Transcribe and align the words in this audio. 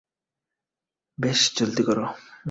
বেশ, 1.17 1.41
জলদি 1.57 1.83
করো। 1.83 2.05